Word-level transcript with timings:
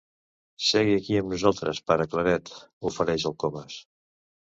Segui 0.67 0.95
aquí 1.01 1.19
amb 1.19 1.35
nosaltres, 1.35 1.83
pare 1.91 2.09
Claret 2.17 2.53
—ofereix 2.57 3.31
el 3.33 3.41
Comas. 3.47 3.83